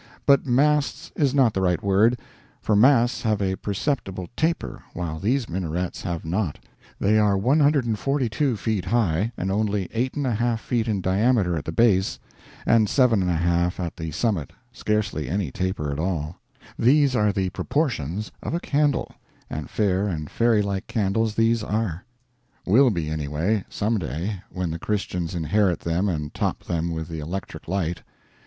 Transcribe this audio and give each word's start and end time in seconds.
But 0.25 0.47
masts 0.47 1.11
is 1.15 1.31
not 1.35 1.53
the 1.53 1.61
right 1.61 1.83
word, 1.83 2.17
for 2.59 2.75
masts 2.75 3.21
have 3.21 3.39
a 3.39 3.55
perceptible 3.57 4.29
taper, 4.35 4.81
while 4.95 5.19
these 5.19 5.47
minarets 5.47 6.01
have 6.01 6.25
not. 6.25 6.57
They 6.99 7.19
are 7.19 7.37
142 7.37 8.57
feet 8.57 8.85
high, 8.85 9.31
and 9.37 9.51
only 9.51 9.87
8 9.93 10.13
1/2 10.13 10.57
feet 10.57 10.87
in 10.87 11.01
diameter 11.01 11.55
at 11.55 11.65
the 11.65 11.71
base, 11.71 12.17
and 12.65 12.89
7 12.89 13.21
1/2 13.25 13.79
at 13.79 13.95
the 13.95 14.09
summit 14.09 14.53
scarcely 14.73 15.29
any 15.29 15.51
taper 15.51 15.91
at 15.91 15.99
all. 15.99 16.37
These 16.79 17.15
are 17.15 17.31
the 17.31 17.51
proportions 17.51 18.31
of 18.41 18.55
a 18.55 18.59
candle; 18.59 19.11
and 19.51 19.69
fair 19.69 20.07
and 20.07 20.31
fairylike 20.31 20.87
candles 20.87 21.35
these 21.35 21.61
are. 21.63 22.05
Will 22.65 22.89
be, 22.89 23.07
anyway, 23.11 23.65
some 23.69 23.99
day, 23.99 24.41
when 24.49 24.71
the 24.71 24.79
Christians 24.79 25.35
inherit 25.35 25.81
them 25.81 26.09
and 26.09 26.33
top 26.33 26.63
them 26.63 26.89
with 26.89 27.07
the 27.07 27.19
electric 27.19 27.67
light. 27.67 28.01